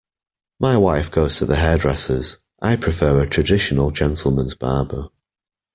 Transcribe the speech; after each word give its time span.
My 0.59 0.77
wife 0.77 1.11
goes 1.11 1.35
to 1.37 1.45
the 1.45 1.57
hairdressers; 1.57 2.39
I 2.59 2.75
prefer 2.75 3.21
a 3.21 3.29
traditional 3.29 3.91
gentleman's 3.91 4.55
barber. 4.55 5.09